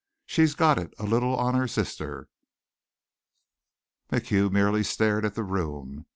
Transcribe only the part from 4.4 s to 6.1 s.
merely stared at the room.